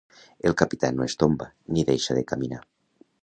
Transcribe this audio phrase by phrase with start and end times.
[0.49, 2.63] El capità no es tomba ni deixa de caminar.